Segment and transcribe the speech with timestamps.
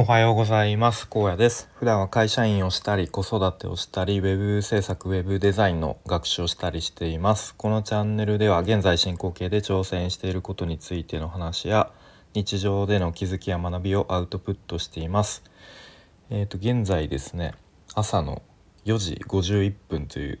[0.00, 1.06] おはようございます。
[1.06, 1.68] 高野です。
[1.74, 7.54] 普段は会社員をしたり子育てをしたりウェブ制作ウェブデザインの学習をしたりしています。
[7.54, 11.92] このチャンネルでは現在進行形で挑戦していることについての話や
[12.32, 15.44] 日常での気づきや学びをアウトプットしています。
[16.30, 17.52] えっ、ー、と現在ですね
[17.94, 18.40] 朝の
[18.86, 20.38] 4時51分という、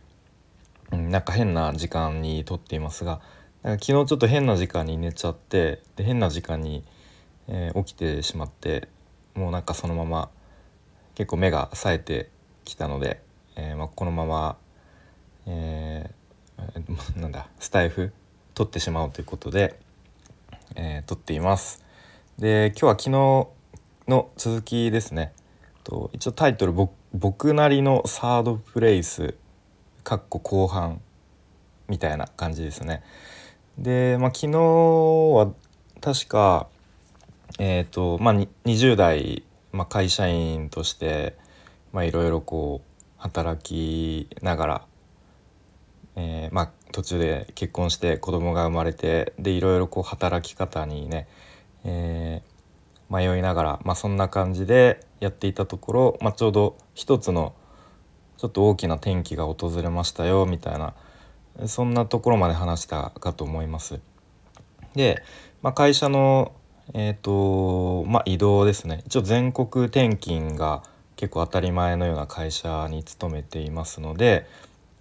[0.92, 3.20] うん、なんか変な時間に撮っていますが
[3.62, 6.82] 昨日ちょっと変な時間に寝ちゃってで変な時間に、
[7.46, 8.88] えー、起きてしまって
[9.34, 10.30] もうなんかそのまま
[11.14, 12.30] 結構目が冴えて
[12.64, 13.22] きたので、
[13.56, 14.56] えー、まあ、このまま、
[15.46, 18.12] えー、 なんだスタイフ
[18.54, 19.78] 撮ってしまおうということで、
[20.76, 21.84] えー、撮っています。
[22.38, 23.10] で今日は昨日
[24.08, 25.32] の続きですね。
[25.84, 26.72] と一応タイトル
[27.12, 29.34] 「僕なりのサードプレイス」
[30.04, 31.00] かっこ後半
[31.88, 33.02] みたいな感じですね。
[33.78, 35.52] で、まあ、昨日は
[36.00, 36.68] 確か
[37.58, 41.36] えーとまあ、20代、まあ、会社員として
[41.94, 44.86] いろいろこう働きながら、
[46.16, 51.28] えー、まあ、途中で結婚して子供が生まれてでいろいろこう働き方にね、
[51.84, 57.54] えー、迷いながら、まあ、そんな感じでやっていたところ、まあ、ちょうど一つの
[58.38, 60.94] ちょっと大きな転機が訪れましたよみたいな
[61.66, 64.00] そんなところまで話したかと思います。
[64.94, 65.22] で、
[65.62, 66.52] まあ、会社の
[66.92, 69.02] えっ、ー、とまあ移動ですね。
[69.06, 70.82] 一応全国転勤が
[71.16, 74.46] 結構当たり前のような会社に勤めていますので、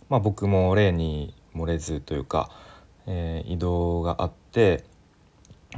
[0.10, 2.52] まあ、僕も例に漏れずというか、
[3.08, 4.84] えー、移動があって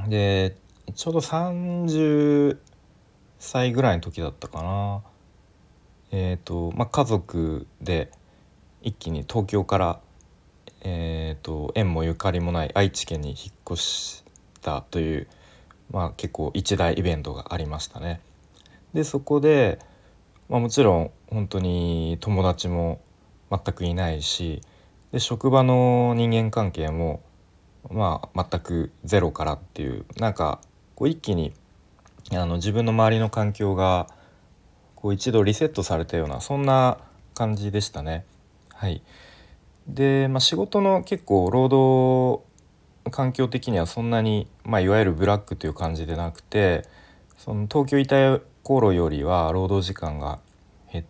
[0.08, 0.58] で
[0.96, 2.58] ちょうど30
[3.40, 5.02] 歳ぐらいの時だったかな。
[6.12, 8.12] えっ、ー、とまあ家族で
[8.82, 10.00] 一気に東京から
[10.82, 13.38] えーと縁もゆかりもない愛知県に引っ
[13.72, 14.24] 越し
[14.62, 15.28] たという
[15.92, 18.22] まあ、結構一大イベントがありましたね。
[18.94, 19.80] でそこで、
[20.50, 23.00] まあ、もちろん本当に友達も
[23.50, 24.62] 全くいないし
[25.12, 27.22] で職場の人間関係も、
[27.90, 30.60] まあ、全くゼロからっていうなんか
[30.96, 31.54] こう一気に
[32.32, 34.08] あの自分の周りの環境が
[34.96, 36.98] こう一度リセットされたようなそんな
[37.34, 38.26] 感じでしたね。
[38.74, 39.02] はい、
[39.88, 42.51] で、まあ、仕事の結構労働
[43.10, 46.88] 環境的にはそんなに、まあ、いわゆるブラックという感じでなくて
[47.38, 50.40] その東京いた頃よりは労働時間が
[50.92, 51.06] 減っ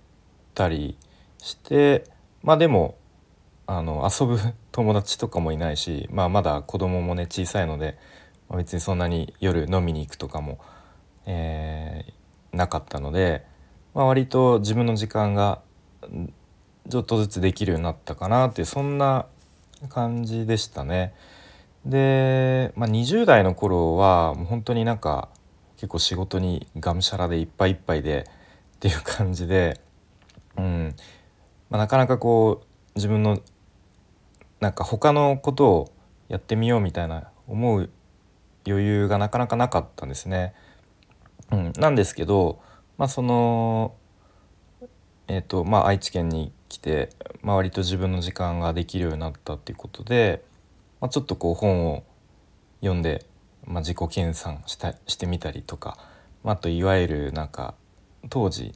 [0.55, 0.97] たり
[1.37, 2.05] して
[2.43, 2.95] まあでも
[3.67, 4.37] あの遊ぶ
[4.71, 7.97] 友達とかもいないし、まあ、まだ子供もね小さいので、
[8.49, 10.59] まあ、別にそんなに夜飲みに行くとかも、
[11.25, 13.45] えー、なかったので、
[13.93, 15.61] まあ、割と自分の時間が
[16.89, 19.25] ちょっとずつできるようになったかなってそんな
[19.89, 21.13] 感じでしたね。
[21.85, 25.29] で、まあ、20代の頃はもう本当になんか
[25.77, 28.27] 結構仕事にがむしゃらでいっぱいいっぱいで
[28.75, 29.81] っていう感じで、
[30.57, 30.95] うん
[31.69, 32.65] まあ、なかなかこう
[32.95, 33.39] 自分の
[34.59, 35.91] なんか他のことを
[36.27, 37.89] やってみようみたいな思う
[38.67, 40.53] 余裕がなかなかなかったんですね。
[41.51, 42.61] うん、なんですけど、
[42.97, 43.95] まあ、その
[45.27, 47.09] えーとまあ、愛知県に来て、
[47.41, 50.43] まあ、割と自分の時間ができるようになったっていうことで、
[51.01, 52.03] まあ、ちょっとこう本を
[52.79, 53.25] 読んで、
[53.65, 55.97] まあ、自己研鑽したしてみたりとか、
[56.43, 57.73] まあ、あといわゆるなんか
[58.29, 58.73] 当時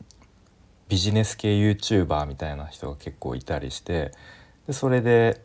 [0.89, 4.11] ビジネス系 YouTuber みたいな人が結構いたりして
[4.67, 5.41] でそれで、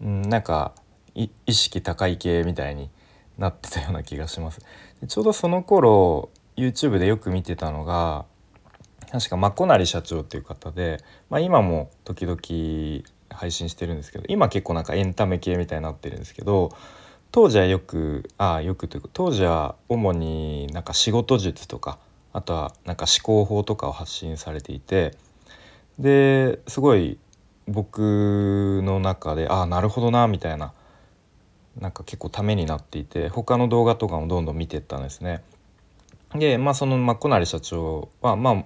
[0.00, 0.72] うん、なんか
[1.14, 2.90] 意識高い系みたいに
[3.38, 4.60] なってたような気がします。
[5.00, 8.24] でちょうどその頃 YouTube でよく見てたのが
[9.10, 10.98] 確かまこなり社長っていう方で、
[11.30, 12.38] まあ、今も時々
[13.34, 16.70] 配信してるんですけど今結構なんかエンタメ系みたいになってるんですけど
[17.32, 21.98] 当時はよくああよくというか当時は主になんか仕事術とか
[22.32, 25.16] あとはなんか思考法とかを発信されていて
[25.98, 27.18] ですごい
[27.66, 30.72] 僕の中でああなるほどなみたいな
[31.80, 35.42] なんか結構ためになっていて他の動画とかもどんどん見てったんですね。
[36.34, 38.64] でまあそのまこなり社長はまあ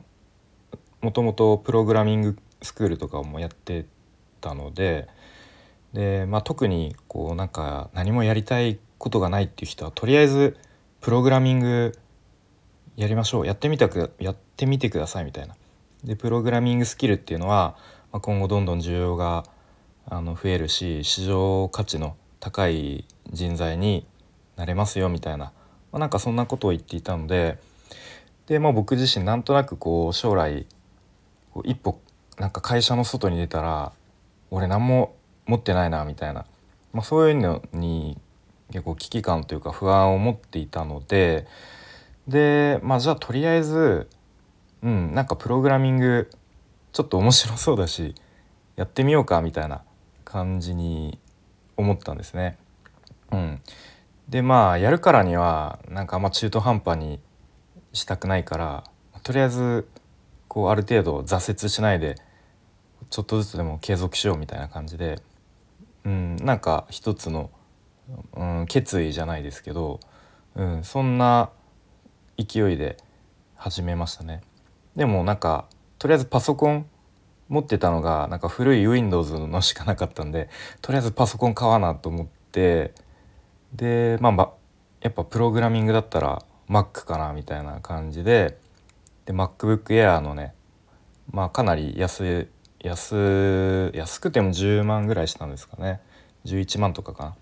[1.01, 3.87] もともとプログラミングスクールとかもやって
[4.41, 5.09] たので
[5.93, 10.57] で、まあ、特にこうなんか何もやりたいことがないっていう人はとりあえず
[11.01, 11.99] プログラミング
[12.97, 15.55] やりましょうやってみたくやってみてくださいみたいな。
[16.05, 17.77] でプログラミングスキルっていうのは、
[18.13, 19.45] まあ、今後どんどん需要が
[20.07, 24.07] あの増えるし市場価値の高い人材に
[24.57, 25.53] なれますよみたいな、ま
[25.93, 27.59] あ、なんかそんなことを言っていたので
[28.47, 30.67] で、まあ、僕自身なんとなくこう将来
[31.53, 32.01] こう一歩
[32.39, 33.93] なんか会社の外に出たら
[34.51, 35.15] 俺何も
[35.47, 36.45] 持ってないなみたいな、
[36.93, 38.19] まあ、そういうのに
[38.71, 41.47] 結構危機感というか不安を持っていたので。
[42.29, 44.09] でまあじゃあとりあえず
[44.83, 46.31] うんなんかプログラミング
[46.93, 48.15] ちょっと面白そうだし
[48.77, 49.83] やってみようかみたいな
[50.25, 51.19] 感じに
[51.77, 52.59] 思ったんですね。
[53.33, 53.61] うん、
[54.29, 57.19] でまあやるからにはなんかあんま中途半端に
[57.93, 58.85] したくないから
[59.23, 59.89] とりあえず
[60.47, 62.17] こうある程度挫折しないで
[63.11, 65.21] ちょっとずつでも継続しようみたいな感じで、
[66.05, 67.51] うん、なんか一つの、
[68.35, 70.01] うん、決意じゃないですけど、
[70.55, 71.51] うん、そんな
[72.37, 72.97] 勢いで
[73.57, 74.43] 始めましたね。
[74.95, 75.67] でもなんか
[75.99, 76.87] とりあえずパソコン
[77.49, 80.49] 持ってたのがなんか古い Windows のしかなかったんで
[80.83, 82.93] とりあえずパソコン買わなと思って
[83.75, 84.51] でまあ
[85.01, 88.59] やっぱプログラミングだったら Mac かなみたいな感じで
[89.25, 90.55] で MacBook Air のね
[91.31, 92.49] まあかなり安
[92.81, 96.01] 安安くても10万ぐらいしたんですかね
[96.45, 97.35] 11万とかか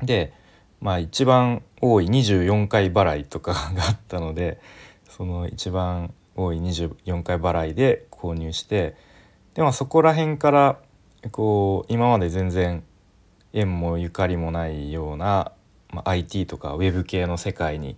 [0.00, 0.06] な。
[0.06, 0.32] で
[0.80, 4.60] まあ一番多い24回払いとかがあったので
[5.08, 8.94] その一番多い24回払いで購入して
[9.54, 10.78] でまあそこら辺から
[11.30, 12.84] こう今まで全然
[13.52, 15.52] 縁もゆかりもないような、
[15.90, 17.96] まあ、IT とかウェブ系の世界に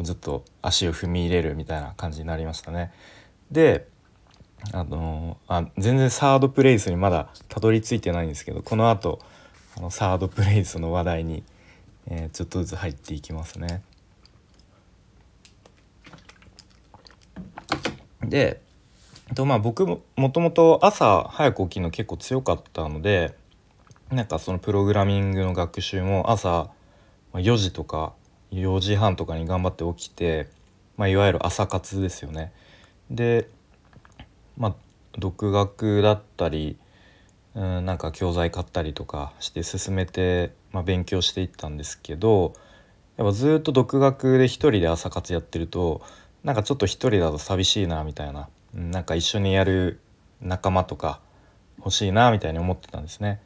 [0.00, 2.92] ずっと足を踏み入れるみたいな感じになりましたね。
[3.50, 3.88] で
[4.72, 9.20] あのあ全然サードプレイスにまだたどり着いてないんですけどこのあと
[9.76, 11.42] あのサードプレイスの話題に、
[12.06, 13.82] えー、ちょっとずつ入っていきますね。
[18.22, 18.60] で
[19.34, 23.34] とまあ僕ももともと朝早く起きるの結構強かったので
[24.10, 26.70] なんかそのプログラミングの学習も朝
[27.34, 28.12] 4時とか
[28.52, 30.48] 4時半とかに頑張って起きて、
[30.96, 32.52] まあ、いわゆる朝活ですよね。
[33.10, 33.48] で
[35.20, 36.76] 独学だったり
[37.54, 42.52] うんなんか教材買ったりとかして進めて、まあ、勉強していったんですけど
[43.16, 46.00] やっぱずっと独学で一人で朝活やってると
[46.44, 50.00] なんかちょっと一人だと寂しいなみたいななんか一緒にやる
[50.40, 51.20] 仲間とか
[51.78, 53.40] 欲しいなみたいに思ってたんですね。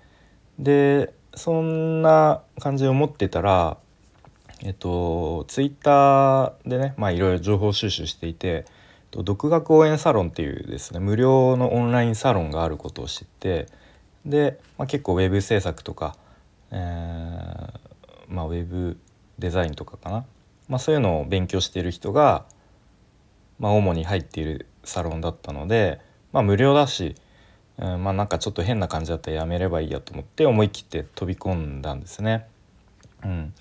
[0.58, 3.78] でそんな感じで思ってたら
[4.62, 8.66] えっとツイッターでねまあいろいろ情報収集していて
[9.22, 13.66] 独学応援サロンっていうですね無料のオンラインサロンがあることを知って
[14.26, 16.16] で、まあ、結構ウェブ制作とか、
[16.70, 17.80] えー
[18.28, 18.98] まあ、ウェブ
[19.38, 20.24] デザインとかかな、
[20.68, 22.44] まあ、そういうのを勉強している人が、
[23.58, 26.00] まあ、主に入っているサロンだったので、
[26.32, 27.14] まあ、無料だし、
[27.78, 32.46] うん、まあなんかちょっと変な感じだったらやめればいいやと思って思い切って飛び込んだんですね。
[33.24, 33.54] うん、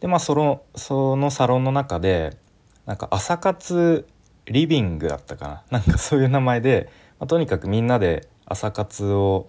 [0.00, 2.36] でまあそのそのサロンの中で
[2.84, 4.06] なんか朝活
[4.50, 5.62] リビングだったかな。
[5.78, 9.46] なんかそういう名前で、まあ、とにかくみんなで朝活を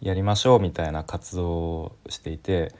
[0.00, 2.74] やりましょうみたいな活動をしていて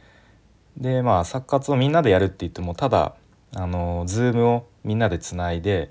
[0.76, 3.14] でまあ朝活をみんなでやるって言ってもただ
[3.55, 5.91] あの Zoom をみんなでつないで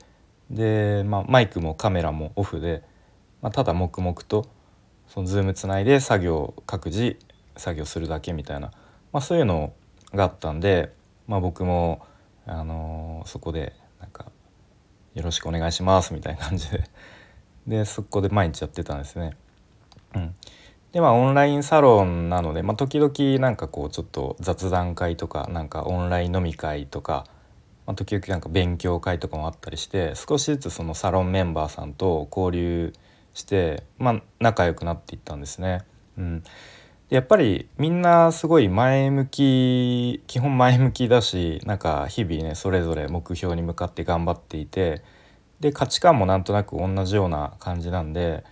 [0.50, 2.84] で、まあ、マイクもカメラもオフで、
[3.42, 4.46] まあ、ただ黙々と
[5.08, 7.18] そのズームつないで作業各自
[7.56, 8.72] 作業するだけみたいな、
[9.14, 9.72] まあ、そういうの
[10.14, 10.92] があったんで、
[11.28, 12.06] まあ、僕も、
[12.46, 14.31] あのー、そこでなんか
[15.14, 16.84] 「よろしくお願いします」みたいな感じで
[17.68, 19.38] でそこで毎日やってたんですね。
[20.16, 20.36] うん、
[20.92, 27.26] でまあオンラインサロンなので、まあ、時々なんかこうちょっと雑談会とかなんかオンライン飲み会とか
[27.86, 32.94] まあ、時々なんか勉強会とかもあったりして少しずつそのサロンメンバーさんと交流
[33.34, 35.82] して、まあ、仲良くなっていったんですね。
[36.18, 36.44] うん、
[37.12, 45.04] やっぱりみんなすごい前向き基本前向きだしなんか日々ねそれぞれ目標に向かって頑張っていて
[45.60, 48.46] で価値観もなんとなく同じような感じなんで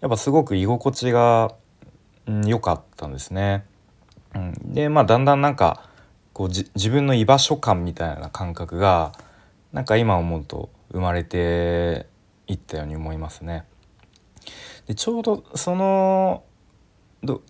[0.00, 1.52] やっぱすごく居心地が
[2.46, 3.66] 良、かったんですね。
[4.34, 5.86] うん、でまあだんだんなんか
[6.32, 9.12] こう自分の居場所感みたいな感覚が
[9.74, 12.06] なんか今思うと生まれて
[12.46, 13.66] いったように思いますね。
[14.86, 16.44] でちょうどその
[17.22, 17.42] ど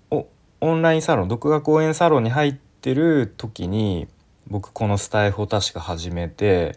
[0.66, 4.08] オンラインサロン独学応援サロンに入ってる時に
[4.48, 6.76] 僕このスタイフを確か始めて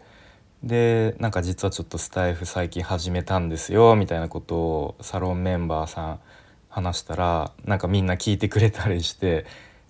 [0.62, 6.20] でなんか実はちょっとスタイフ最近始めたんですよみたいなことをサロンメンバーさん
[6.68, 9.44] 話したらなんかみんな聞いてくれたりして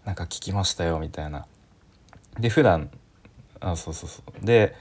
[0.07, 1.47] なんか聞きましたよみたいな。
[2.39, 2.91] で普段
[3.61, 4.47] あそうそうそう。
[4.47, 4.75] で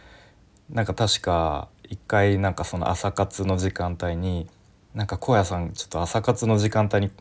[0.70, 4.48] なんか確か一回なんかその朝活の時間帯に
[4.94, 7.12] なんか荒野さんちょっと朝活の時間帯に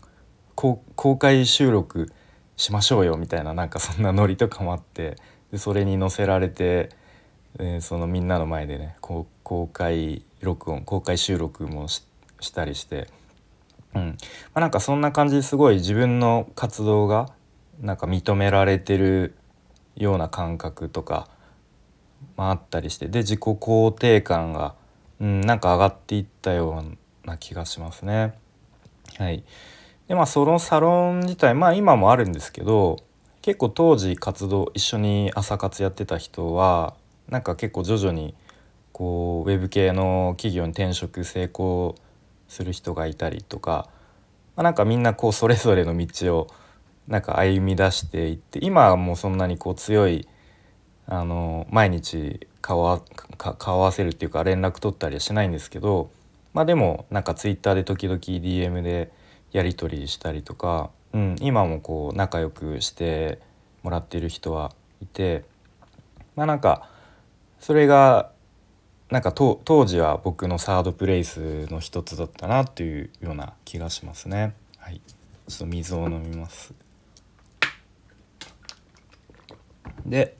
[0.59, 2.13] 公開収録
[2.57, 5.17] しましょうよみたいななんかそんなノリとかもあって
[5.53, 6.89] でそれに載せられて、
[7.59, 9.27] えー、そのみんなの前でね公
[9.73, 12.03] 開録音公開収録もし
[12.53, 13.09] たりして、
[13.95, 14.15] うんま
[14.55, 17.31] あ、なんかそんな感じですごい自分の活動が
[17.81, 19.37] なんか認められてる
[19.95, 21.29] ような感覚とか
[22.37, 24.75] まあ、あったりしてで自己肯定感が、
[25.21, 26.85] うん、なんか上がっていったよ
[27.25, 28.35] うな気がしますね。
[29.19, 29.45] はい、
[30.09, 32.97] でまあそのサロン自体まあ今もあるんですけど
[33.43, 36.95] 結構当時活動一緒に朝活やってた人は
[37.29, 38.35] なんか結構徐々に
[38.93, 41.95] こうウェブ系の企業に転職成功
[42.49, 43.89] する人がいたりとか、
[44.57, 46.47] まあ、なんかみんなこうそれぞれの道を
[47.07, 50.27] なんか歩み出していって今はもうそんなにこう強い
[51.07, 53.03] あの毎日顔
[53.39, 56.11] 顔合わせるっていうか連絡取ったりはしないんですけど
[56.53, 59.11] まあでもなんかツイッターで時々 DM で
[59.53, 63.39] やり取りしたりとか、うん、今もこう仲良くして
[63.83, 65.45] もらっている人はいて
[66.37, 66.89] まあなんか
[67.59, 68.31] それが
[69.11, 74.55] なんか当時は僕のサードプレイスの一つだったなっていうような気がしますね。
[74.77, 75.01] はい、
[75.49, 76.75] ちょっと水を飲みます。
[80.05, 80.37] で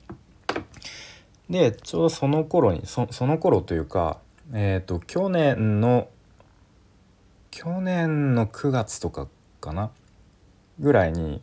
[1.49, 4.19] でちょうどその頃にそその頃というか
[4.53, 6.07] えっ、ー、と去年の
[7.61, 9.27] 去年の9月とか
[9.59, 9.91] かな？
[10.79, 11.41] ぐらいに、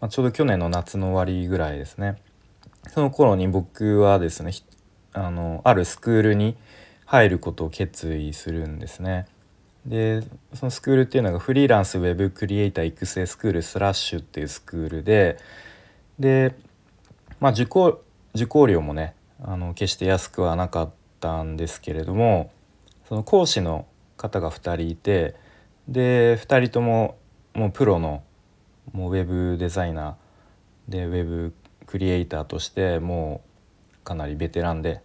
[0.00, 2.16] まあ、ちょうど去年の夏の終わりぐらいですね
[2.88, 4.52] その頃に僕はですね
[5.12, 6.56] あのあるスクールに
[7.04, 9.26] 入ることを決意するんですね。
[9.84, 10.22] で
[10.54, 15.36] そのスクールっていうのがフリーランスウェブクリエイター育成スクールスラッシュっていうスクールで
[16.18, 16.54] で
[17.40, 18.00] まあ受講
[18.34, 22.50] 受講料もねあの決して安くはなかったんですけれども
[23.06, 23.84] その講師の
[24.16, 25.36] 方が2人いて
[25.88, 27.16] で2人とも
[27.54, 28.22] もうプロの
[28.92, 30.14] もうウェブデザイナー。
[30.88, 31.54] でウェブ
[31.86, 33.42] クリエイターとしても
[34.00, 35.02] うかなりベテランで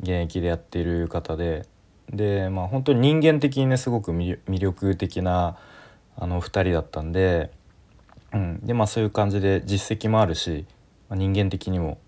[0.00, 1.66] 現役でやっている方で。
[2.10, 5.58] でまあ本当に人間的にねすごく魅力的な
[6.16, 7.50] あの2人だったんで,、
[8.32, 10.66] うん、でまあそういう感じで実績もあるし、
[11.08, 11.98] まあ、人間的にも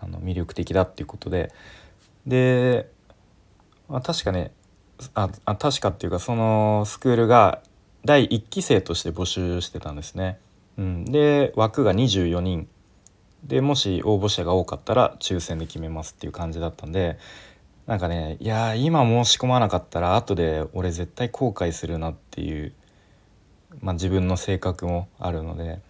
[0.00, 1.52] あの魅力的だっていうことで。
[2.26, 2.90] で、
[3.88, 4.52] まあ、確かね
[5.14, 7.60] ああ確かっていうかそのスクールが
[8.04, 10.38] 第1期生として募集してたんですね。
[10.78, 12.68] うん、で枠が24人。
[13.44, 17.16] でもし応募者が多かったら抽選で決めますっていう感じだったんで
[17.86, 22.72] なんかねいや今申し込まなかったら後で俺絶対後悔するなっていう、
[23.80, 25.80] まあ、自分の性格もあるので、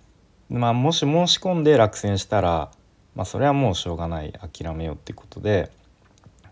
[0.51, 2.71] まあ、もし申し込んで落選したら、
[3.15, 4.33] まあ、それはもうしょうがない。
[4.33, 5.71] 諦めようってことで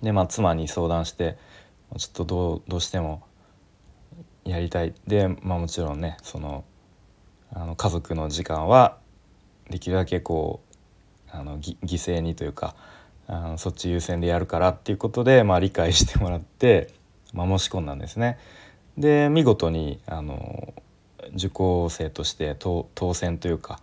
[0.03, 1.37] で、まあ、妻に相談して
[1.97, 3.23] ちょっとどうどうしても
[4.45, 6.65] やりたいで、まあ、もちろんねその
[7.53, 8.99] あの家族の時間は
[9.71, 10.75] できるだけこう
[11.31, 12.75] あの犠牲にというか
[13.27, 16.93] あのそっち優先でやるからっていうことで、まあ、理解してもらって、
[17.33, 18.39] まあ、申し込んだんですね。
[18.99, 20.75] で見事にあの
[21.35, 23.81] 受講生として当選というか、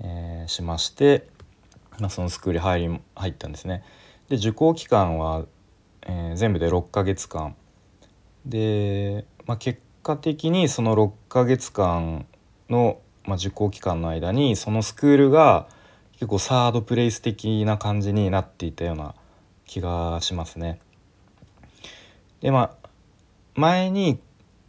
[0.00, 1.26] えー、しまして、
[1.98, 3.82] まあ、そのスクール入り入ったんですね。
[4.28, 5.44] で受講期間は、
[6.10, 7.54] えー、全部で6ヶ月間
[8.44, 12.26] で、まあ、結果的にその6ヶ月間
[12.68, 15.68] の、まあ、受講期間の間にそのスクールが
[16.14, 19.14] 結構サードプレイス的な感じになっていたような
[19.66, 20.80] 気がしますね。
[22.40, 22.88] でまあ
[23.54, 24.18] 前に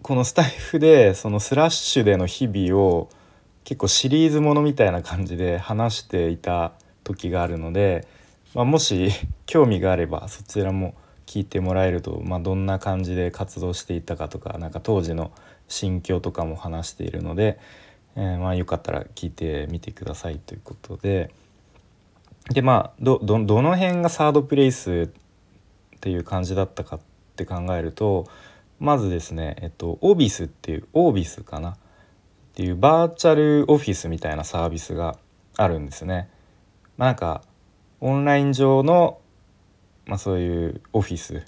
[0.03, 3.09] このスタイフでそのスラッシュでの日々を
[3.63, 8.07] 結構シリーズものみたいな感じで話していた時があるので、
[8.53, 9.09] まあ、もし
[9.45, 10.93] 興味があればそちらも
[11.25, 15.31] 聞いてもらえると、まあ、どんな感じで活動していたかとかなんか当時の
[15.67, 17.59] 心境とかも話しているので、
[18.15, 21.31] えー、まあよかったら聞いてみてくださいということで。
[22.49, 25.11] でまあどどの辺がサードプレイス
[25.95, 26.99] っていう感じだったかっ
[27.35, 28.27] て考えると
[28.79, 31.75] まずですねえっとオービスっていうオービスかなっ
[32.55, 35.17] ていうバーチャルオフィスみたいなサービスが
[35.55, 36.29] あるんですね。
[36.97, 37.43] まあ、なんか
[38.01, 39.19] オンライン上の、
[40.05, 41.45] まあ、そういうオフィス、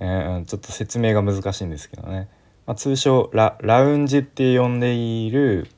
[0.00, 2.28] えー、ちょっと説明が難しいんですけどね、
[2.66, 5.68] まあ、通称ララウンジって呼んでいる、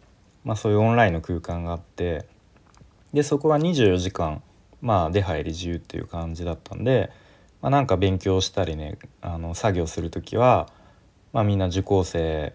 [0.44, 2.26] まあ、そういうオンラインの空間があって
[3.12, 4.42] でそこは24時間
[4.80, 7.10] まあ出入り自由っていう感じだったんで、
[7.60, 10.68] まあ、なんか勉強したりねあの作業する時は、
[11.32, 12.52] まあ、みんな受講生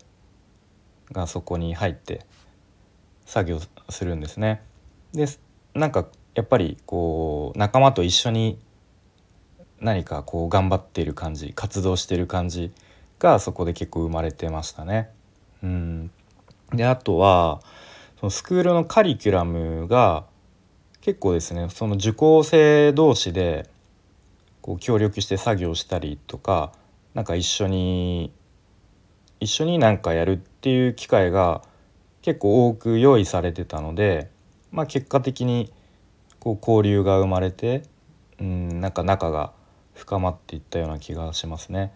[1.12, 2.26] がそこに入って
[3.26, 4.62] 作業するんですね。
[5.14, 5.26] で
[5.74, 8.60] なんかやっぱりこう仲間と一緒に
[9.82, 12.72] 何かこう頑張っている感じ活動してる感じ
[13.20, 15.10] がそこで結構生まれてましたね。
[15.64, 16.12] うん、
[16.74, 17.62] であとは
[18.20, 20.26] そのスクールのカリキュラムが
[21.02, 23.70] 結構ですねその受講生同士で
[24.62, 26.72] こう協力して作業したりとか
[27.14, 28.34] なんか一緒に
[29.40, 31.62] 一緒になんかやるっていう機会が
[32.22, 34.32] 結構多く用意されてたので、
[34.72, 35.72] まあ、結果的に
[36.40, 37.84] こう交流が生まれて
[38.40, 39.54] うんなんか仲が
[39.96, 41.94] 深まっていったような気がしますね。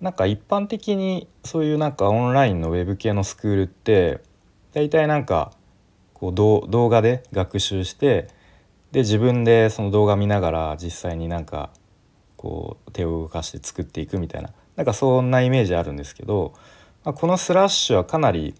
[0.00, 4.20] なんか一般的にそういうなんかオンラインのウェブ系のスクールって
[4.72, 5.52] 大体なんか
[6.14, 8.28] こう動画で学習して
[8.92, 11.70] で自分でその動画見ながら実際になんか
[12.36, 16.54] こう手を動かして作っていくみたいななんかそんなイメージあるんですけど、
[17.04, 18.54] まあ、このスラッシュはかなり、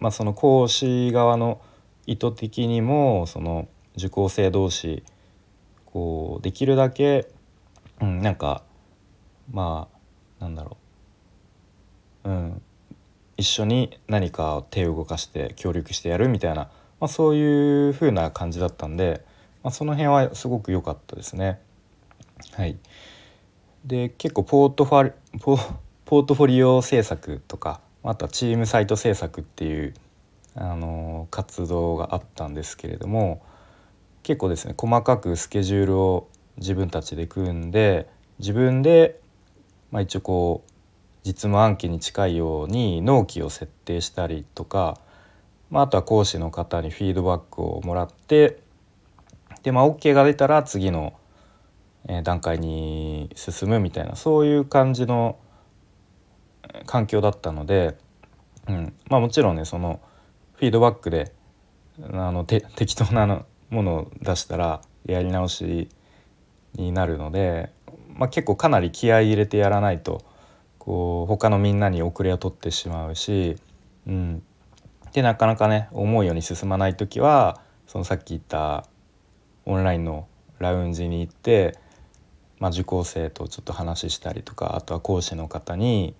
[0.00, 1.60] まあ、その講師側の
[2.06, 5.04] 意図的にもその受講生同士
[5.86, 7.28] こうできるだけ、
[8.00, 8.62] うん、なんか
[9.50, 9.88] ま
[10.40, 10.76] あなんだろ
[12.24, 12.62] う、うん、
[13.36, 16.70] 一緒に何か手を動かして協力してやるみたいな、
[17.00, 19.24] まあ、そういう風な感じだったんで、
[19.62, 21.60] まあ、その辺はすごく良かったですね。
[22.52, 22.76] はい、
[23.84, 25.58] で結構ポートファポ
[26.04, 29.94] ポートフォリオ制作とかあとはチームサイト制作っていう
[30.54, 33.42] あの活動があったんですけれども
[34.22, 38.08] 結構ですね細かくスケジュールを自分たちで組んで
[38.38, 39.20] 自分で、
[39.90, 40.70] まあ、一応こう
[41.24, 44.98] 実務案件に近いように納期を設定したりとか、
[45.70, 48.60] まあ、あとは講師の方にフィードバックをもらって
[49.62, 51.14] で、まあ、OK が出たら次の
[52.22, 55.38] 段階に進むみたいなそういう感じの
[56.86, 57.96] 環境だったので、
[58.68, 58.94] うん。
[59.08, 60.00] まあ、もちろんねその
[60.54, 61.32] フィードバックで
[62.12, 65.88] あの適当なものを出したらやり直し
[66.74, 67.70] になるので、
[68.14, 70.24] まあ、結構かなり気合い入れてやらないと
[70.78, 73.56] こう他のみんなに遅れを取ってしまうし、
[74.06, 74.42] うん、
[75.12, 78.86] でなかなかね思うように進まない時はそのさっき言った
[79.64, 80.26] オンラインの
[80.58, 81.78] ラウンジに行って、
[82.58, 86.14] まあ、受講生とちょっと話したりとかあとは講師の方に、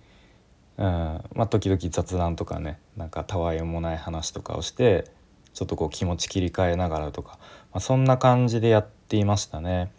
[0.79, 5.11] うんまあ、時々雑談とかねなんかたわいもない話とかをして
[5.53, 7.39] ちょっとこう気持ち切り替えながらとか、
[7.73, 9.93] まあ、そんな感じでやっていましたね。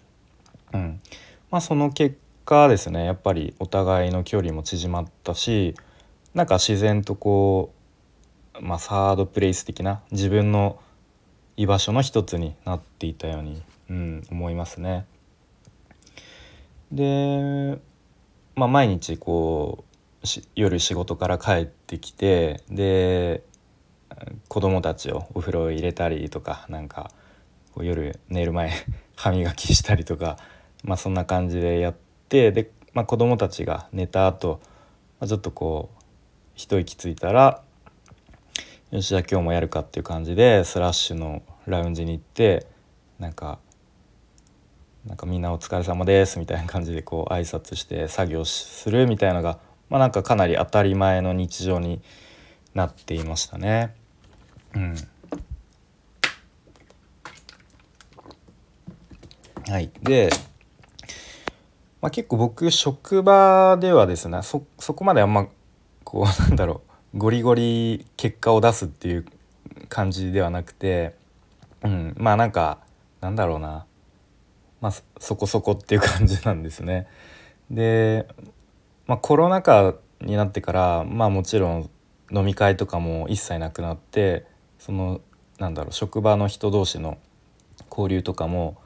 [0.75, 1.01] うん
[1.51, 5.75] まあ、その結果ですねやっぱりお互いの距離も縮まったし
[6.33, 7.73] なんか自然とこ
[8.59, 10.79] う、まあ、サードプレイス的な自分の
[11.57, 15.05] 居場所の一つになっていたように、うん、思いますね。
[16.91, 17.79] で、
[18.55, 19.85] まあ、毎日こ
[20.23, 23.43] う夜仕事から帰ってきてで
[24.49, 27.11] 子供たちをお風呂入れたりとかなんか
[27.73, 28.71] こう夜寝る前
[29.15, 30.37] 歯磨きしたりとか、
[30.85, 31.95] まあ、そんな感じでやっ
[32.29, 34.61] てで、まあ、子供たちが寝た後、
[35.19, 36.03] まあちょっとこう
[36.55, 37.61] 一息ついたら
[38.91, 42.67] よしじゃあ今日もやるかっていう感じでスラッシュのラウンジに行って
[43.19, 43.59] なんか
[45.05, 52.01] なんかみんなお疲れ様ですみたいな感じでこう挨拶して作業するみたいなのが、まあ、なんかかなり当たり前の日常に
[52.73, 53.93] なっていましたね。
[54.73, 54.95] うん、
[59.69, 60.29] はい、で、
[62.05, 64.59] まあ、結構僕職場ではですねそ
[64.93, 65.47] こまであんま
[66.03, 66.83] こう なんだろ
[67.15, 69.25] うゴリゴリ結果を出すっていう
[69.89, 71.15] 感じではなくて、
[71.81, 72.77] うん、まあなんか
[73.21, 73.87] なんだろうな、
[74.81, 77.07] まあ、そこそこっていう感じなんですね。
[77.71, 78.27] で、
[79.07, 81.89] まあ、コロナ禍になってからまあもちろん
[82.31, 84.45] 飲み会とかも一切なくなって
[84.77, 85.21] その
[85.57, 87.17] なんだろう職場の人同士の
[87.89, 88.77] 交流とかも、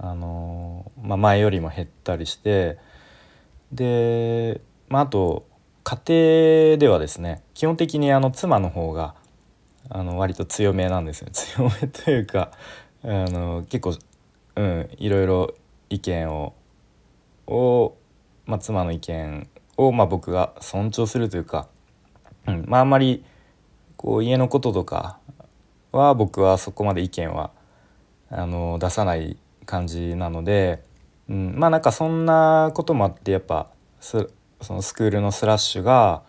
[0.00, 2.78] あのまあ、前よりも減ったりして
[3.72, 5.46] で、まあ、あと
[5.82, 5.96] 家
[6.70, 9.14] 庭ではですね基本的にあの妻の方が
[9.90, 11.28] あの割と強めなんですよ。
[11.32, 12.52] 強めというか
[13.02, 13.98] あの結構、
[14.56, 15.54] うん、いろいろ
[15.90, 16.54] 意見を
[17.46, 17.96] を、
[18.46, 21.68] まあ、妻の意見を、まあ、僕が尊重するというか
[22.48, 23.24] うん、まああんまり
[23.96, 25.18] こう家のこととか
[25.92, 27.50] は僕はそこまで意見は
[28.30, 29.36] あの出さない
[29.68, 30.82] 感じなので、
[31.28, 33.68] うん、まあなんかそんなこともあってやっぱ
[34.00, 34.26] そ
[34.62, 36.22] のスクールのスラッシュが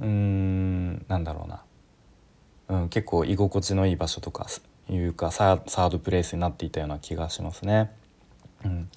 [0.00, 4.46] うんなんだろうな、うん、結構居心地のいい場所とか
[4.88, 7.92] いうかサードプレイスになっていたような気がしますね。
[8.64, 8.88] うん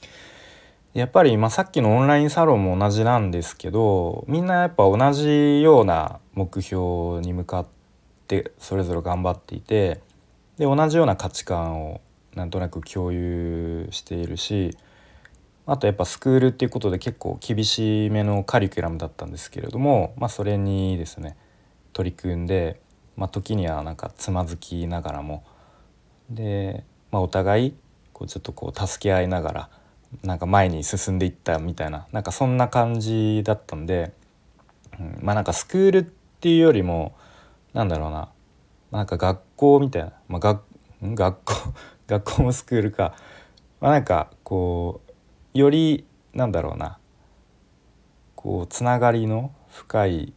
[0.93, 7.65] やっぱり、まあ、さっきのオンラインサロンも同じなんですけどみんなやっぱ同じような目標に向かっ
[8.29, 9.99] てそれぞれ頑張っていて
[10.57, 11.99] で同じような価値観を
[12.35, 14.77] なんとなく共有しているし
[15.65, 21.35] あとやっぱスクールっていうことで結構厳しめのカリキュラムだったんですけれども、まあ、それにですね
[21.93, 22.79] 取り組んで、
[23.17, 25.43] まあ、時にはなんかつまずきながらも
[26.29, 27.75] で、まあ、お互い
[28.13, 29.69] こうちょっとこう助け合いながら
[30.23, 34.13] なんか前に進んでいったみたいななんかそんな感じだったんで、
[34.99, 37.15] うん、まあなんかスクールっていうよりも
[37.73, 38.29] なんだろうな
[38.91, 40.61] なんか学校みたいな、まあ、学
[41.01, 41.53] 学校
[42.07, 43.15] 学校もスクールか、
[43.81, 45.01] まあ、なんかこ
[45.53, 46.97] うよりなんだろうな
[48.35, 50.33] こうつながりの深い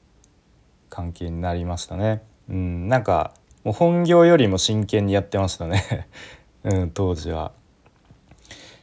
[0.88, 2.22] 関係になりましたね。
[2.48, 6.08] うん、なんかもう本業よりも真剣にやってましたね
[6.64, 7.52] うん、当時は。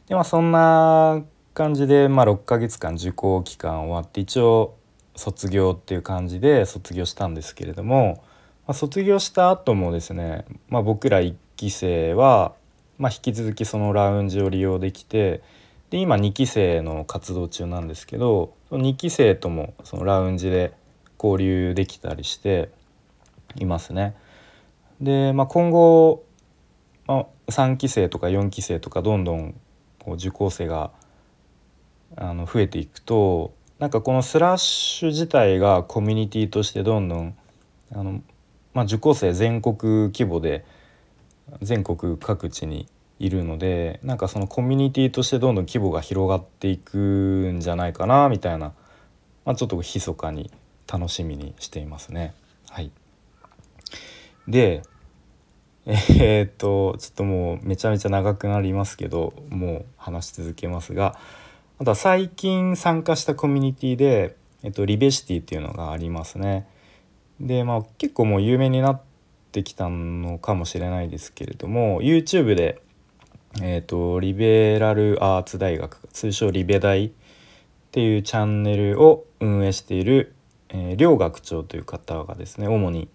[0.06, 1.22] でまあそんな
[1.54, 4.76] 感じで、まあ、6ヶ月間受講期間終わって一応
[5.16, 8.22] 卒業っていう感じで卒業したんですけれども、
[8.66, 12.54] まあ、卒業した後もですね、まあ、僕ら1期生は、
[12.98, 15.42] まあ、引き続きそのラウンジを利用できて
[15.90, 20.72] で今2期生の活動中なんですけど2期生ともそのラウンジで
[21.22, 22.70] 交流できたりして
[23.54, 24.14] いますね。
[25.00, 26.24] で、まあ、今後、
[27.06, 29.54] まあ、3期生とか4期生とかどんどん
[29.98, 30.90] こう受講生が
[32.16, 37.36] あの増えていくとなんかこのスラッシュ自体がコミュニティとしてどんどん
[37.92, 38.22] あの、
[38.72, 40.64] まあ、受講生全国規模で
[41.62, 48.72] 全国各地にいるのでなんかそのコミュニティとしてどんどん規模が広がっていくんじゃないかなみたいな、
[49.44, 50.50] まあ、ちょっと密かに
[50.86, 52.34] 楽しみにしていますね。
[52.68, 52.90] はい、
[54.46, 54.82] で
[55.86, 61.16] えー、っとちょっともうめちゃめちゃ長くなりますけどもう話し続けますが
[61.78, 66.66] あとは最近参加したコミュニティで、えっと、リベシティっていうのがありますね。
[67.38, 69.00] でまあ結構もう有名になっ
[69.52, 72.80] てきたのかもしれないですけれども YouTube で、
[73.62, 77.10] えっと、リベラルアーツ大学通称リベ大っ
[77.92, 80.34] ていうチャンネルを運営している、
[80.68, 83.08] えー、両学長という方がですね主に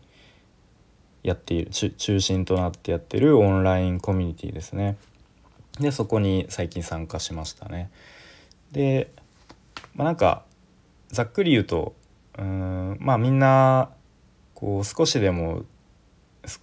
[1.24, 4.98] やっている中心となってやってるオンラインコミュニティですね。
[5.80, 7.92] でそこに最近参加しましたね。
[8.72, 9.12] で、
[9.94, 10.44] まあ、なんか
[11.10, 11.94] ざっくり言うと
[12.38, 13.92] うんまあみんな
[14.56, 15.64] こう少しでも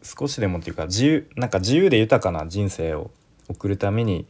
[0.02, 3.10] 少しでもっていうか自由なんか自由で豊かな人生を
[3.48, 4.26] 送るために、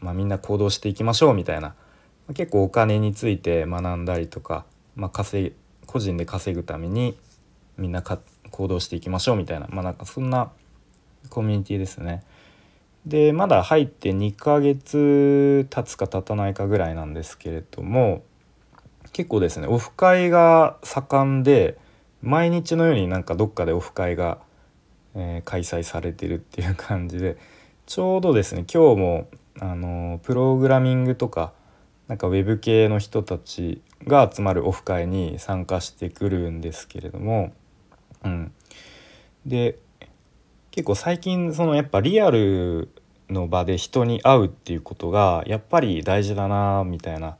[0.00, 1.74] まあ、みんな行動していきましょうみたいな
[2.34, 4.64] 結構お金について学んだりとか、
[4.96, 5.54] まあ、稼
[5.86, 7.16] 個人で稼ぐために
[7.76, 8.18] みんなか
[8.50, 10.50] 行動していきましょうみたいなまあなんかそんな
[11.30, 12.22] コミュニティですね。
[13.06, 18.22] でまだ入って2ヶ月経つか経たないかぐらいなんですけれども
[19.12, 21.76] 結構ですねオフ会が盛んで
[22.24, 24.38] 毎日のようになんかどっかでオフ会が、
[25.14, 27.36] えー、開催されてるっていう感じで
[27.86, 29.28] ちょうどですね今日も
[29.60, 31.52] あのプログラミングとか
[32.08, 37.52] なんかウェブ系の人たちが集まるオフ会に参加してくるんですけれども、
[38.24, 38.52] うん、
[39.46, 39.78] で
[40.70, 42.88] 結構最近そのやっぱリアル
[43.30, 47.36] の場で人に会うっていうことがやっぱり大事だなみたいな、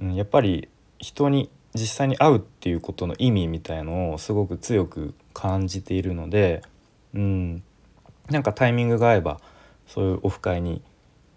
[0.00, 6.62] うん、やっぱり人に実際に会うっていうことの意味みたいのをすごく強く感じているので、
[7.14, 7.62] うん、
[8.30, 9.40] なんかタイミングが合えば
[9.86, 10.82] そういうオフ会に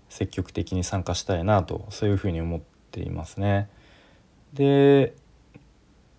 [0.09, 3.69] 積極的に参加したいなとそういうふうに思っていますね。
[4.53, 5.13] で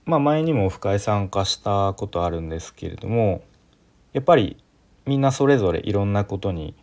[0.05, 3.43] まあ前にもオフ会参加したことあるんですけれども
[4.13, 4.57] やっぱり
[5.05, 6.75] みんなそれぞれいろんなことに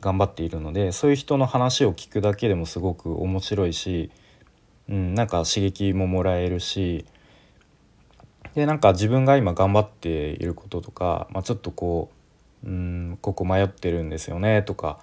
[0.00, 4.10] 頑張っているのでそういう人の話を聞くだけでもすごく面白いし、
[4.88, 7.04] うん、なんか刺激ももらえるし
[8.54, 12.10] でなんか自分が今頑張っていることとか、まあ、ちょっとこ
[12.64, 14.98] う、うん、ここ迷ってるんですよねとか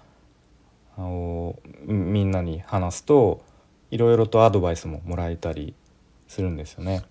[0.97, 3.41] あのみんなに話すと
[3.91, 5.73] いろいろとアドバイスももらえたり
[6.27, 7.03] するんですよね。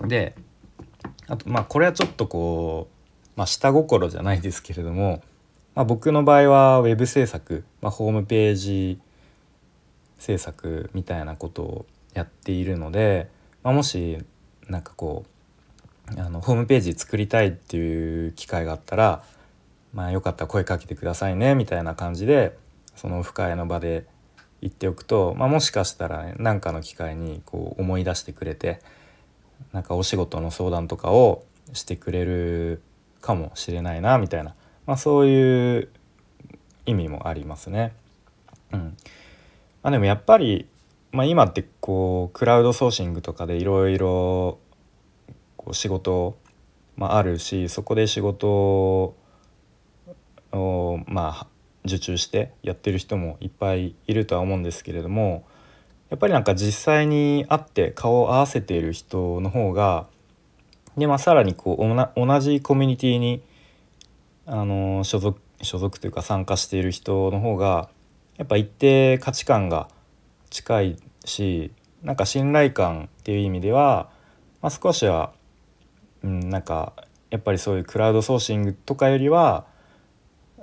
[0.00, 0.34] うん、で
[1.26, 5.22] あとまあこれはちょっとこう、まあ、下心じゃないですけれども、
[5.74, 8.98] まあ、僕の場合はウェブ制作、まあ、ホームページ
[10.18, 11.86] 制作みたいなことを
[12.18, 13.28] やっているので、
[13.62, 14.18] まあ、もし
[14.68, 15.24] なんかこ
[16.16, 19.22] うあのホームページ作りたいっていう機会があったら、
[19.94, 22.56] まあ、よかったら声かけてくださいねみたいな感じで
[22.96, 24.06] そのオフ会の場で
[24.60, 28.80] 言っておくと、まあ、もしかしたらね何かの機会にこう思い出してくれて
[29.72, 32.82] なんかお仕事の相談とかをしてくれる
[33.20, 34.54] かもしれないなみたいな、
[34.86, 35.88] まあ、そういう
[36.86, 37.92] 意味もありますね。
[38.72, 38.96] うん
[39.82, 40.66] まあ、でもやっぱり、
[41.12, 44.58] まあ、今ってこうクラウドソーシングとかでいろいろ
[45.72, 46.38] 仕事、
[46.96, 49.16] まあ、あるしそこで仕事
[50.52, 51.46] をまあ
[51.84, 55.46] 受注してやってる人もいっぱいいるとは思うんですけれども
[56.10, 60.06] やっぱりなんか実際に会って顔を合わせている人の方が
[60.96, 63.42] で、まあ、さらにこう同じコミュニティに
[64.46, 67.88] あの所属所属というか参加している人の方が
[68.36, 69.88] やっぱ一定価値観が
[70.50, 74.10] 近いしなんか信頼感っていう意味では、
[74.62, 75.32] まあ、少しは、
[76.22, 76.92] うん、なんか
[77.30, 79.66] やっぱりそういうクラウドソーシングとかよりは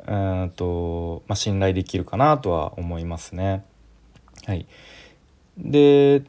[0.08, 3.65] うんと、まあ、信頼できるかなとは思いますね。
[4.45, 4.67] はい、
[5.58, 6.24] で、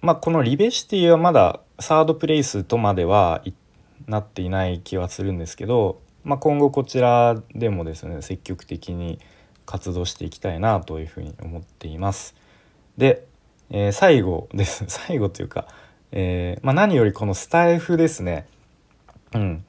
[0.00, 3.42] まあ、このリベシティはまだサードプレイスとまでは
[4.06, 9.18] なっていない気はするんですけど、まあ、今後こちらでもですね積極的に
[9.66, 12.34] 活動していきたいなというふうに思っています。
[12.96, 13.26] で、
[13.70, 15.66] えー、最後です 最後というか、
[16.12, 18.46] えー、まあ、何よりこのスタイフですね。
[19.34, 19.64] うん、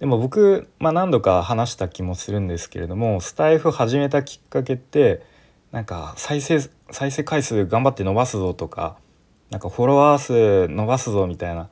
[0.00, 5.22] でも僕、まあ、何度か話した気もするんですけれどもスタイフ始めたきっかけって
[5.70, 6.58] なんか再生
[6.90, 8.96] 再生回数頑張って伸ばすぞとか
[9.50, 11.68] なんかフォロワー数伸ばすぞみたいな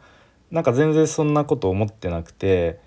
[0.50, 2.78] なんか全然そんなこと思ってなくて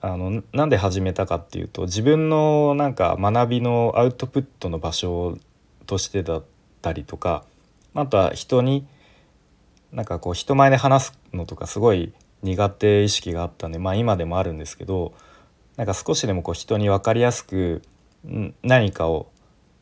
[0.00, 5.36] あのなんで始めたかっていうと自分のなんか学びのアウトプットの場所
[5.86, 6.44] としてだっ
[6.80, 7.44] たりとか
[7.94, 8.86] あとは人に
[9.92, 12.12] なんかこう人前で話すのとかすごい
[12.42, 15.12] 苦手意識があったんでまあ今でもあるんですけど
[15.76, 17.82] なんか少しでもこう人に分かりやすく
[18.62, 19.30] 何かを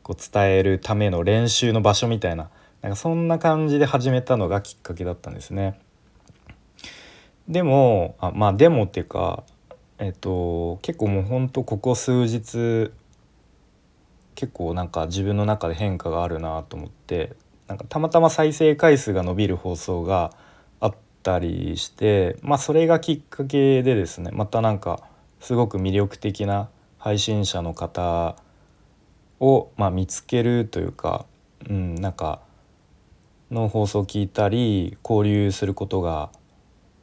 [0.03, 2.49] こう伝えるための練習の場所みたいな
[2.81, 5.79] なんかそんな感じで始めたのがきっかけだったんですね。
[7.47, 9.43] でもあまあでもっていうか
[9.99, 12.91] えっと結構もうほんとここ数日
[14.37, 17.33] 結構なんか自分の中で変化があるなと思って
[17.65, 20.31] なんかたまたま再生回数が伸びる放送が
[20.79, 25.01] あったりしてまあそれがきっかけでですねまたなんか
[25.39, 26.69] すごく魅力的な
[26.99, 28.35] 配信者の方
[29.39, 31.25] を、まあ、見つけるというか、
[31.67, 32.41] うん、なんか
[33.49, 36.29] の放送を聞いたり交流することが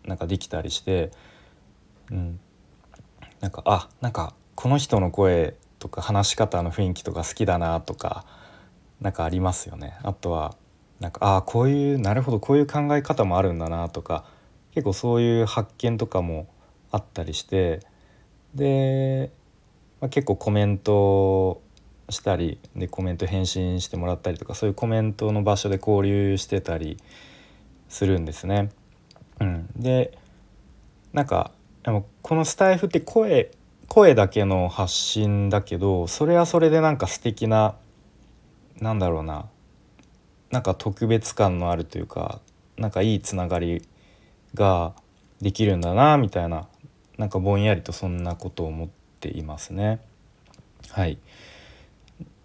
[0.05, 1.11] なんかできたりして、
[2.13, 2.39] うん、
[3.41, 8.25] なんかあなんかこの人の声とか話し方の雰囲気とか好きだなとか
[9.03, 9.99] なんかありますよね。
[10.03, 10.57] あとは
[10.99, 14.25] なんかああこういうなるほどこういう考え方もあるんだなとか
[14.73, 16.49] 結構そういう発見とかも
[16.91, 17.81] あったりして
[18.55, 19.31] で、
[20.01, 21.61] まあ、結構コメント
[22.09, 26.97] したりでコメント返信してもらったりとかそういうコメントの場所で交流してたり
[27.91, 28.71] するんですね。
[29.39, 30.17] うん、で
[31.13, 31.51] なんか
[31.83, 33.51] でもこのスタイフって声
[33.89, 37.77] 声だけの発信だけどそれはそれでなんか素敵な
[38.81, 39.47] なんだろうな
[40.51, 42.41] なんか特別感のあるというか
[42.77, 43.83] なんかいいつながり
[44.55, 44.95] が
[45.41, 46.67] できるんだなみたいな
[47.19, 48.89] なんかぼんやりとそんなことを思っ
[49.21, 50.01] ていますね。
[50.91, 51.19] はい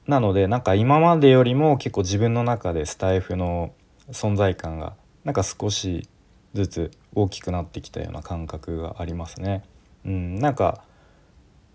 [0.08, 3.72] なのでなんか今までよりも結構自分の中でスタイフの
[4.10, 6.10] 存在感がなんか少し
[6.56, 9.64] ずつ大きくなってきたような感覚がありますね。
[10.06, 10.84] うん、なんか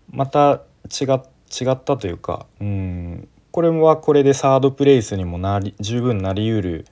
[0.09, 6.85] また違違ったというか、うん、これはこれでサードプレイスにもなり十分なりうる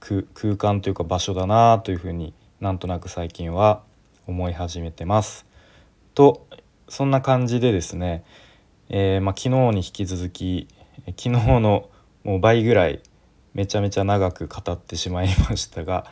[0.00, 3.82] 空間というか場所だなというふうになんとなく最近は
[4.26, 5.46] 思い始めてます。
[6.14, 6.46] と
[6.88, 8.24] そんな感じでですね
[8.88, 10.68] えー、まあ、昨日に引き続き
[11.06, 11.88] 昨日の
[12.24, 13.00] もう倍ぐらい
[13.54, 16.06] めちゃめちゃ長く語ってしまいましたが、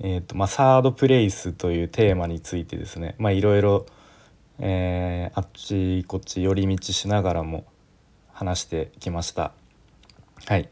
[0.00, 3.86] えーとまあ、サードプレイスというテーマについてですねいろいろ
[4.58, 7.64] えあっちこっち寄り道しながらも
[8.32, 9.52] 話してきました。
[10.46, 10.68] はい、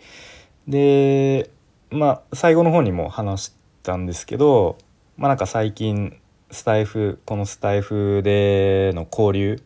[0.68, 1.50] で
[1.90, 4.78] まあ最後の方にも話したんですけど、
[5.16, 6.18] まあ、なんか最近
[6.50, 9.62] スタイフこのスタイフでの交流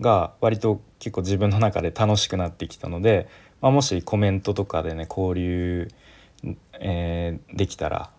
[0.00, 3.28] が割と結構自分の中で楽しくなってきたので、
[3.60, 5.88] まあ、もしコメントとかでね交流、
[6.80, 8.10] えー、できたら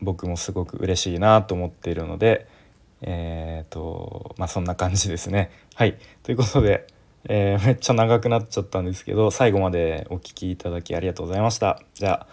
[0.00, 2.48] 僕もすごく嬉しいなと思っているので
[3.02, 5.50] えっ、ー、とまあそんな感じですね。
[5.74, 6.86] はいということで、
[7.28, 11.80] えー、めっちゃ長くなっちゃったんですけど最後までお聴きいただきありがとうございました。
[11.94, 12.26] じゃあ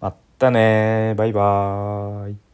[0.00, 2.47] またねバイバーイ。